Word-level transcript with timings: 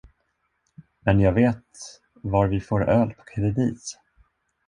Men 1.05 1.19
jag 1.19 1.31
vet 1.33 1.63
var 2.13 2.47
vi 2.47 2.61
får 2.61 2.89
öl 2.89 3.13
på 3.13 3.23
kredit! 3.23 3.97